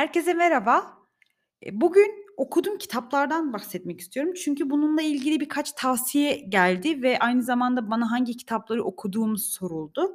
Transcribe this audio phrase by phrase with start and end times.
[0.00, 0.98] Herkese merhaba.
[1.66, 4.32] E, bugün okuduğum kitaplardan bahsetmek istiyorum.
[4.44, 10.12] Çünkü bununla ilgili birkaç tavsiye geldi ve aynı zamanda bana hangi kitapları okuduğum soruldu.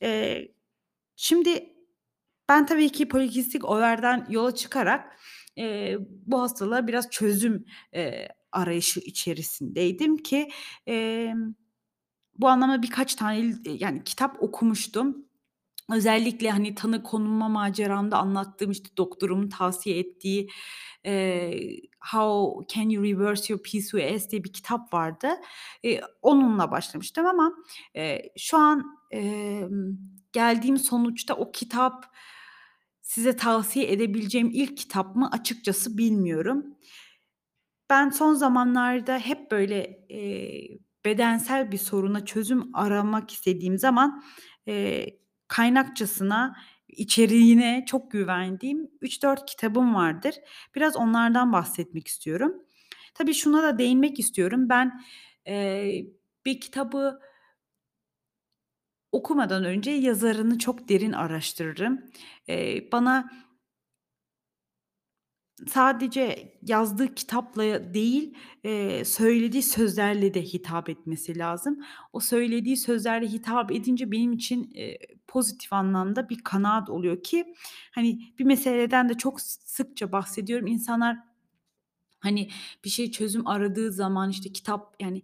[0.00, 0.52] Eee,
[1.16, 1.74] şimdi
[2.48, 5.16] ben tabii ki polikistik overden yola çıkarak,
[5.56, 7.64] eee, bu hastalığa biraz çözüm,
[8.52, 10.50] arayışı içerisindeydim ki,
[12.38, 15.29] bu anlamda birkaç tane yani kitap okumuştum.
[15.94, 20.48] Özellikle, hani, tanı konulma maceramda anlattığım, işte, doktorumun tavsiye ettiği,
[21.04, 21.80] eee,
[22.12, 25.28] "How Can You Reverse Your PCOS" diye bir kitap vardı.
[25.82, 27.52] Eee, onunla başlamıştım ama,
[27.94, 29.98] eee, şu an, emm,
[30.32, 32.04] geldiğim sonuçta o kitap
[33.02, 36.66] size tavsiye edebileceğim ilk kitap mı açıkçası bilmiyorum.
[37.90, 44.22] Ben son zamanlarda hep böyle, eee, bedensel bir soruna çözüm aramak istediğim zaman,
[44.66, 45.19] eee,
[45.50, 46.56] kaynakçasına,
[46.88, 50.34] içeriğine çok güvendiğim 3-4 kitabım vardır.
[50.76, 52.54] Biraz onlardan bahsetmek istiyorum.
[53.14, 54.68] Tabii şuna da değinmek istiyorum.
[54.68, 55.00] Ben,
[55.46, 56.06] eee,
[56.46, 57.20] bir kitabı
[59.12, 62.00] okumadan önce yazarını çok derin araştırırım.
[62.48, 63.30] Eee, bana
[65.68, 71.78] Sadece yazdığı kitapla değil, eee, söylediği sözlerle de hitap etmesi lazım.
[72.12, 74.98] O söylediği sözlerle hitap edince benim için, eee,
[75.28, 77.54] pozitif anlamda bir kanaat oluyor ki,
[77.94, 80.66] hani, bir meseleden de çok sıkça bahsediyorum.
[80.66, 81.16] İnsanlar
[82.20, 82.48] Hani,
[82.84, 85.22] bir şey çözüm aradığı zaman, işte, kitap, yani,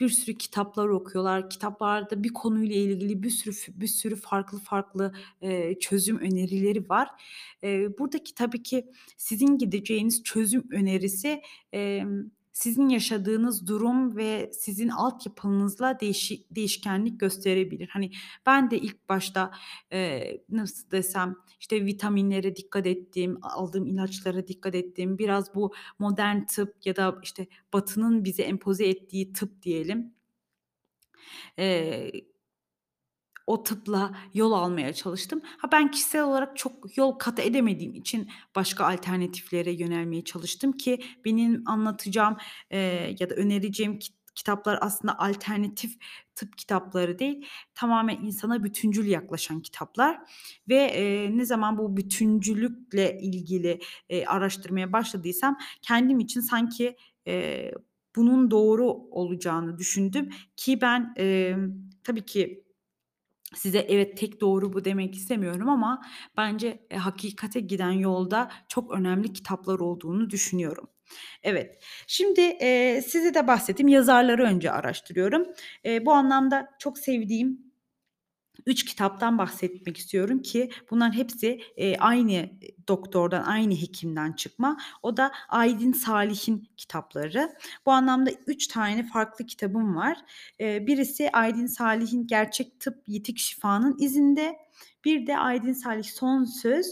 [0.00, 1.50] bir sürü kitaplar okuyorlar.
[1.50, 7.08] Kitaplarda bir konuyla ilgili bir sürü bir sürü farklı farklı, eee, çözüm önerileri var.
[7.62, 16.00] Eee, buradaki tabii ki sizin gideceğiniz çözüm önerisi, emm, sizin yaşadığınız durum ve sizin altyapınızla
[16.00, 17.88] değişi değişkenlik gösterebilir.
[17.88, 18.10] Hani,
[18.46, 19.50] ben de ilk başta,
[19.92, 25.18] eee, nasıl desem, işte, vitaminlere dikkat ettim, aldığım ilaçlara dikkat ettim.
[25.18, 30.14] Biraz bu modern tıp ya da, işte, Batı'nın bize empoze ettiği tıp diyelim,
[31.58, 32.12] eee,
[33.48, 35.40] o tıpla yol almaya çalıştım.
[35.58, 41.62] Ha, ben kişisel olarak çok yol kat edemediğim için başka alternatiflere yönelmeye çalıştım ki benim
[41.66, 42.36] anlatacağım,
[42.70, 45.96] eee, ya da önereceğim kit kitaplar aslında alternatif
[46.34, 50.18] tıp kitapları değil, tamamen insana bütüncül yaklaşan kitaplar
[50.68, 57.72] ve, eee, ne zaman bu bütüncülükle ilgili, eee, araştırmaya başladıysam kendim için sanki, eee,
[58.16, 61.72] bunun doğru olacağını düşündüm ki ben, emm,
[62.04, 62.64] tabii ki
[63.54, 66.02] Size evet, tek doğru bu demek istemiyorum ama
[66.36, 70.88] bence, eee, hakikate giden yolda çok önemli kitaplar olduğunu düşünüyorum.
[71.42, 75.46] Evet, şimdi, eee, size de bahsettim, yazarları önce araştırıyorum.
[75.84, 77.67] Eee, bu anlamda çok sevdiğim
[78.66, 82.50] 3 kitaptan bahsetmek istiyorum ki bunların hepsi, eee, aynı,
[82.88, 84.76] doktordan, aynı hekimden çıkma.
[85.02, 87.52] O da Aydın Salih'in kitapları.
[87.86, 90.18] Bu anlamda 3 tane farklı kitabım var.
[90.60, 94.56] Eee, birisi Aydın Salih'in Gerçek Tıp Yitik Şifanın İzinde.
[95.04, 96.86] Bir de Aydın Salih Son Söz,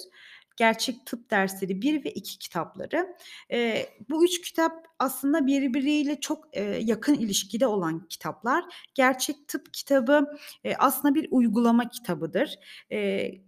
[0.56, 3.16] Gerçek Tıp Dersleri 1 ve 2 kitapları.
[3.50, 8.64] Eee, bu 3 kitap aslında birbiriyle çok, eee, yakın ilişkide olan kitaplar.
[8.94, 10.26] Gerçek Tıp kitabı,
[10.64, 12.54] eee, aslında bir uygulama kitabıdır.
[12.90, 13.42] Eee,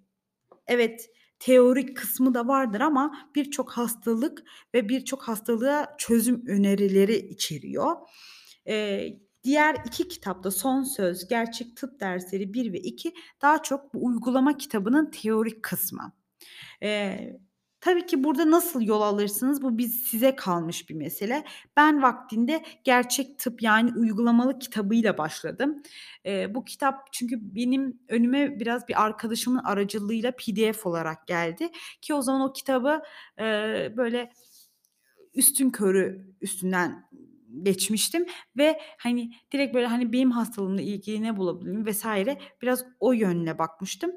[0.69, 1.11] evet,
[1.41, 7.97] teorik kısmı da vardır ama birçok hastalık ve birçok hastalığa çözüm önerileri içeriyor.
[8.67, 13.95] Eee, diğer 2 kitap da Son Söz, Gerçek Tıp Dersleri 1 ve 2 daha çok
[13.95, 16.13] bu uygulama kitabının teorik kısmı.
[16.82, 17.41] Eee,
[17.81, 21.44] tabii ki burada nasıl yol alırsınız bu biz size kalmış bir mesele.
[21.76, 25.82] Ben vaktinde Gerçek Tıp yani uygulamalı kitabıyla başladım.
[26.25, 31.69] Eee, bu kitap çünkü benim önüme biraz bir arkadaşımın aracılığıyla PDF olarak geldi
[32.03, 33.03] ki o zaman o kitabı,
[33.38, 34.31] eee, böyle
[35.34, 37.05] üstünkörü üstünden
[37.62, 38.26] geçmiştim
[38.56, 42.05] ve, hani, direkt böyle, hani, benim hastalığımla ilgili ne bulabilirim vs.
[42.62, 44.11] biraz o yönle bakmıştım.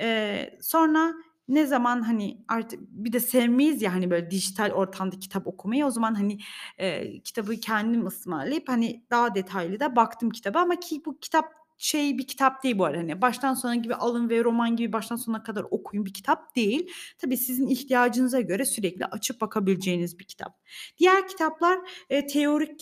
[0.00, 1.14] Eee, sonra
[1.48, 5.86] ne zaman, hani, artık bir de sevmeyiz ya, hani, böyle dijital ortamda kitap okumayı.
[5.86, 6.38] O zaman, hani,
[6.78, 11.44] eee, kitabı kendim ısmarlayıp, hani, daha detaylı da baktım kitaba ama ki bu kitap
[11.78, 15.16] şey bir kitap değil bu arada, hani, baştan sona gibi alın ve roman gibi baştan
[15.16, 16.90] sona kadar okuyun bir kitap değil.
[17.18, 20.58] Tabii sizin ihtiyacınıza göre sürekli açıp bakabileceğiniz bir kitap.
[20.98, 21.78] Diğer kitaplar,
[22.10, 22.80] eee, teorik,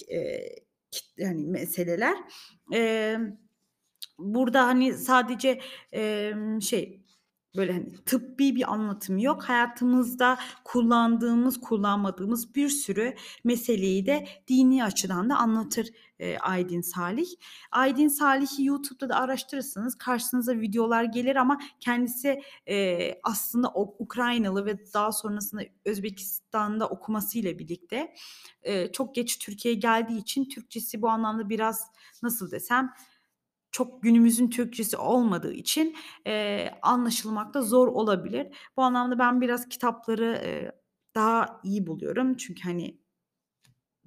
[0.90, 2.16] kit yani meseleler.
[2.72, 3.38] Emm,
[4.18, 5.60] burada, hani, sadece,
[5.92, 7.02] emm, şey
[7.56, 9.42] böyle, hani, tıbbi bir anlatımı yok.
[9.42, 13.14] Hayatımızda kullandığımız, kullanmadığımız bir sürü
[13.44, 15.86] meseleyi de dini açıdan da anlatır,
[16.20, 17.26] eee, Aydin Salih.
[17.72, 25.12] Aydin Salih'i YouTube'da da araştırırsanız karşınıza videolar gelir ama kendisi, eee, aslında Ukraynalı ve daha
[25.12, 28.14] sonrasında Özbekistan'da okumasıyla birlikte,
[28.64, 31.80] eee, çok geç Türkiye'ye geldiği için Türkçesi bu anlamda biraz
[32.22, 32.92] nasıl desem,
[33.76, 35.96] çok günümüzün Türkçesi olmadığı için,
[36.26, 38.46] eee, anlaşılmakta zor olabilir.
[38.76, 40.72] Bu anlamda ben biraz kitapları, eee,
[41.14, 42.36] daha iyi buluyorum.
[42.36, 42.98] Çünkü, hani,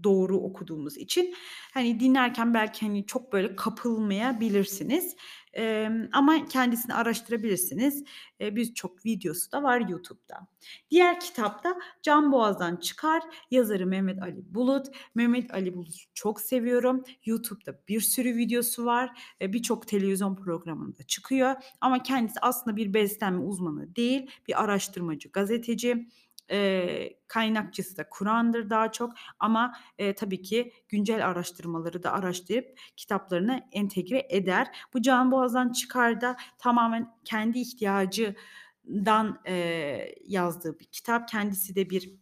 [0.04, 1.36] doğru okuduğumuz için.
[1.74, 5.16] Hani, dinlerken belki, hani, çok böyle kapılmayabilirsiniz,
[5.53, 8.03] emm, ama kendisini araştırabilirsiniz.
[8.39, 10.47] Eee, birçok videosu da var YouTube'da.
[10.91, 13.23] Diğer kitap da Can Boğaz'dan Çıkar.
[13.51, 14.87] Yazarı Mehmet Ali Bulut.
[15.15, 17.03] Mehmet Ali Bulut'u çok seviyorum.
[17.25, 19.21] YouTube'da bir sürü videosu var.
[19.41, 26.07] Eee, birçok televizyon programında çıkıyor ama kendisi aslında bir beslenme uzmanı değil, bir araştırmacı, gazeteci.
[26.51, 33.59] Eee, kaynakçası da Kur'an'dır daha çok ama, eee, tabii ki güncel araştırmaları da araştırıp kitaplarına
[33.71, 34.67] entegre eder.
[34.93, 41.27] Bu Can Boğaz'dan Çıkar da tamamen kendi ihtiyacından, eee, yazdığı bir kitap.
[41.27, 42.15] Kendisi de bir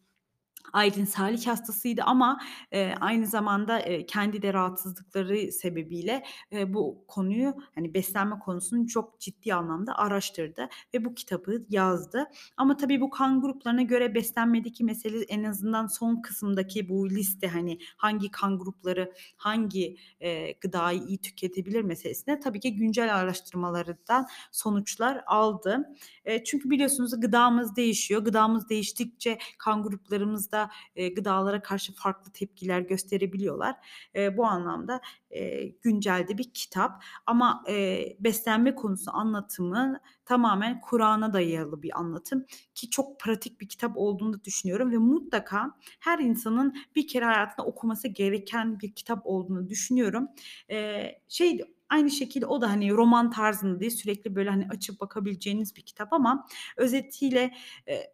[0.74, 2.40] Aydin Salih hastasıydı ama,
[2.72, 9.20] eee, aynı zamanda, eee, kendi de rahatsızlıkları sebebiyle, eee, bu konuyu, hani, beslenme konusunu çok
[9.20, 12.26] ciddi anlamda araştırdı ve bu kitabı yazdı.
[12.58, 17.78] Ama tabii bu kan gruplarına göre beslenmedeki mesele en azından son kısımdaki bu liste, hani,
[17.98, 25.84] hangi kan grupları hangi, eee, gıdayı iyi tüketebilir meselesine tabii ki güncel araştırmalarından sonuçlar aldı.
[26.26, 28.22] Eee, çünkü biliyorsunuz gıdamız değişiyor.
[28.26, 33.76] Gıdamız değiştikçe kan gruplarımız da, eee, gıdalara karşı farklı tepkiler gösterebiliyorlar.
[34.16, 35.02] Eee, bu anlamda,
[35.32, 42.46] eee, güncel de bir kitap ama, eee, beslenme konusu anlatımı tamamen Kur'an'a dayalı bir anlatım
[42.76, 48.08] ki çok pratik bir kitap olduğunu düşünüyorum ve mutlaka her insanın bir kere hayatında okuması
[48.08, 50.28] gereken bir kitap olduğunu düşünüyorum.
[50.70, 55.76] Eee, şey aynı şekilde o da, hani, roman tarzında değil, sürekli böyle, hani, açıp bakabileceğiniz
[55.76, 57.54] bir kitap ama özetiyle,
[57.88, 58.14] eee,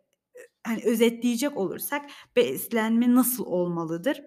[0.63, 2.05] hani, özetleyecek olursak
[2.35, 4.21] beslenme nasıl olmalıdır?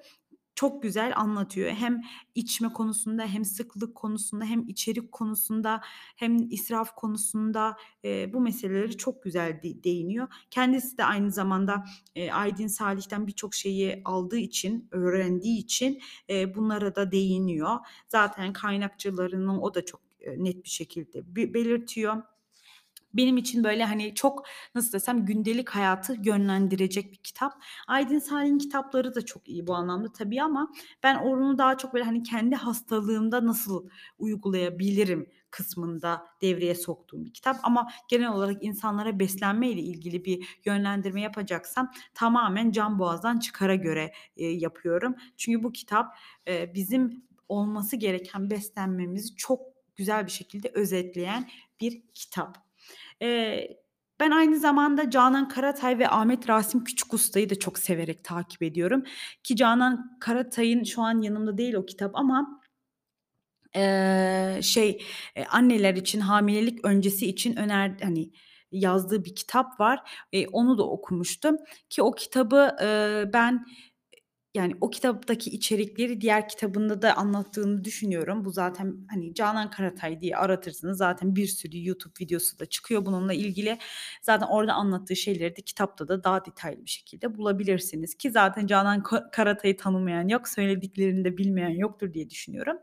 [0.55, 1.71] Çok güzel anlatıyor.
[1.71, 2.03] Hem
[2.35, 5.81] içme konusunda hem sıklık konusunda hem içerik konusunda
[6.17, 10.29] hem israf konusunda, eee, bu meseleleri çok güzel de değiniyor.
[10.51, 11.85] Kendisi de aynı zamanda,
[12.17, 17.77] eee, Aydin Salih'ten birçok şeyi aldığı için, öğrendiği için, eee, bunlara da değiniyor.
[18.09, 20.01] Zaten kaynakçalarını o da çok,
[20.37, 22.23] net bir şekilde be belirtiyor.
[23.15, 27.53] Benim için, böyle, hani, çok, nasıl desem, gündelik hayatı yönlendirecek bir kitap.
[27.89, 30.73] Aydın Salih'in kitapları da çok iyi bu anlamda tabii ama
[31.03, 33.89] ben onu daha çok, böyle, hani, kendi hastalığımda nasıl
[34.19, 41.21] uygulayabilirim kısmında devreye soktuğum bir kitap ama genel olarak insanlara beslenme ile ilgili bir yönlendirme
[41.21, 45.15] yapacaksam tamamen Can Boğaz'dan Çıkar'a göre, eee, yapıyorum.
[45.37, 46.17] Çünkü bu kitap,
[46.47, 49.61] eee, bizim olması gereken beslenmemizi çok
[49.97, 51.49] güzel bir şekilde özetleyen
[51.81, 52.66] bir kitap.
[53.21, 53.77] Eee,
[54.21, 59.05] ben aynı zamanda Canan Karatay ve Ahmet Rasim Küçükusta'yı da çok severek takip ediyorum
[59.43, 62.61] ki Canan Karatay'ın şu an yanımda değil o kitap ama
[63.75, 65.03] eee, şey,
[65.37, 68.31] eee, anneler için, hamilelik öncesi için öner hani,
[68.73, 70.01] yazdığı bir kitap var.
[70.33, 71.57] Eee, onu da okumuştum
[71.91, 73.67] ki o kitabı, eee, ben
[74.57, 78.45] yani, o kitaptaki içerikleri diğer kitabında da anlattığını düşünüyorum.
[78.45, 83.33] Bu zaten, hani, Canan Karatay diye aratırsınız zaten bir sürü YouTube videosu da çıkıyor bununla
[83.35, 83.79] ilgili.
[84.23, 89.03] Zaten orada anlattığı şeyleri de kitapta da daha detaylı bir şekilde bulabilirsiniz ki zaten Canan
[89.03, 92.77] Ka Karatay'ı tanımayan yok, söylediklerini de bilmeyen yoktur diye düşünüyorum.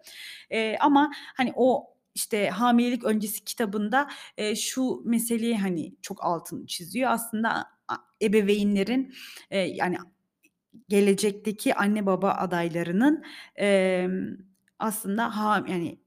[0.52, 7.12] Eee, ama, hani, o, işte, hamilelik öncesi kitabında, eee, şu meseleyi, hani, çok altını çiziyor.
[7.12, 7.66] Aslında
[8.22, 9.14] ebeveynlerin,
[9.52, 9.98] eee, yani
[10.90, 13.24] gelecekteki anne baba adaylarının,
[13.56, 14.38] emm,
[14.80, 16.00] aslında ha yani,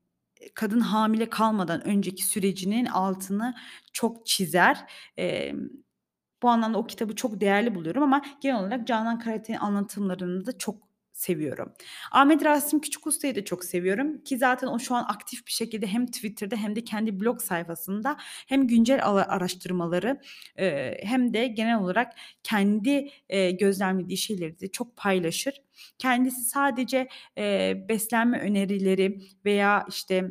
[0.54, 3.54] kadın hamile kalmadan önceki sürecinin altını
[3.92, 4.84] çok çizer.
[5.16, 5.68] Emm,
[6.42, 10.82] bu anlamda o kitabı çok değerli buluyorum ama genel olarak Canan Karatay'ın anlatımlarını da çok
[11.16, 11.72] seviyorum.
[12.12, 16.06] Ahmet Rasim Küçükusta'yı da çok seviyorum ki zaten o şu an aktif bir şekilde hem
[16.06, 20.20] Twitter'da hem de kendi blog sayfasında hem güncel ala araştırmaları,
[21.02, 23.10] hem de genel olarak kendi,
[23.60, 25.54] gözlemlediği şeyleri de çok paylaşır.
[25.98, 27.08] Kendisi sadece,
[27.88, 30.30] beslenme önerileri veya, işte,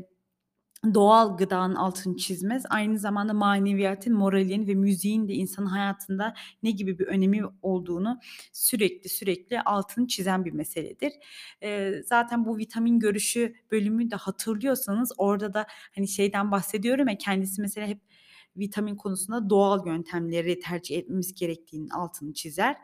[0.93, 2.63] doğal gıdanın altını çizmez.
[2.69, 8.19] Aynı zamanda maneviyatın, moralin ve müziğin de insanın hayatında ne gibi bir önemi olduğunu
[8.53, 11.13] sürekli, sürekli altını çizen bir meseledir.
[11.61, 17.61] Eee, zaten bu vitamin görüşü bölümü de hatırlıyorsanız orada da, hani, şeyden bahsediyorum ya, kendisi
[17.61, 17.99] mesela hep
[18.57, 22.75] vitamin konusunda doğal yöntemleri tercih etmemiz gerektiğinin altını çizer.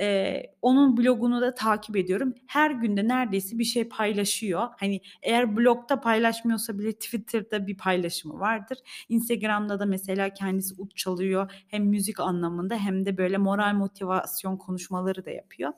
[0.00, 2.34] Eee, onun blogunu da takip ediyorum.
[2.46, 4.68] Her gün de neredeyse bir şey paylaşıyor.
[4.80, 8.78] Hani, eğer blogda paylaşmıyorsa bile Twitter'da bir paylaşımı vardır.
[9.08, 11.52] Instagram'da da mesela kendisi ud çalıyor.
[11.68, 15.72] Hem müzik anlamında hem de böyle moral motivasyon konuşmaları da yapıyor.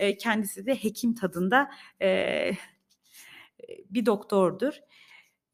[0.00, 2.56] Eee, kendisi de hekim tadında, eee,
[3.90, 4.74] bir doktordur.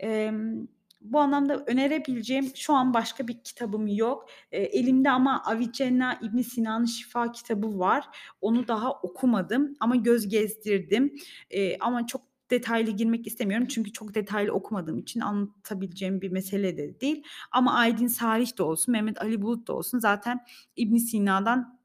[0.01, 0.69] Emm,
[1.01, 4.29] bu anlamda önerebileceğim şu an başka bir kitabım yok.
[4.53, 8.05] Eee, elimde ama Avicenna İbn Sina'nın Şifa kitabı var.
[8.41, 11.15] Onu daha okumadım ama göz gezdirdim.
[11.51, 17.01] Eee, ama çok detaylı girmek istemiyorum çünkü çok detaylı okumadığım için anlatabileceğim bir mesele de
[17.01, 17.23] değil.
[17.53, 20.41] Ama Aydın Salih de olsun, Mehmet Ali Bulut da olsun zaten
[20.77, 21.79] İbn Sina'dan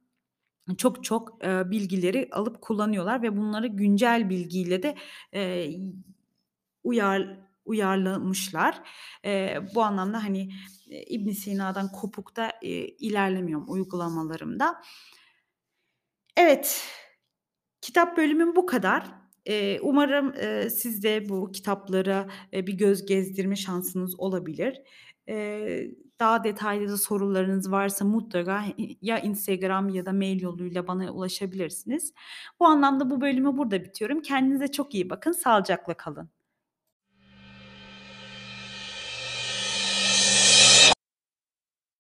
[0.78, 4.96] çok çok, eee, bilgileri alıp kullanıyorlar ve bunları güncel bilgiyle de,
[5.40, 5.80] y
[6.84, 8.82] uyar uyarlamışlar.
[9.26, 10.50] Eee, bu anlamda, hani,
[10.88, 14.82] eee, İbn Sina'dan kopuk da, eee, ilerlemiyorum uygulamalarımda.
[16.38, 16.84] Evet,
[17.82, 19.06] kitap bölümüm bu kadar.
[19.46, 24.82] Eee, umarım, eee, siz de bu kitaplara, eee, bir göz gezdirme şansınız olabilir.
[25.28, 28.66] Eee, daha detaylı da sorularınız varsa mutlaka
[29.02, 32.14] ya Instagram ya da mail yoluyla bana ulaşabilirsiniz.
[32.60, 34.22] Bu anlamda bu bölümü burada bitiriyorum.
[34.22, 36.30] Kendinize çok iyi bakın, sağlıcakla kalın.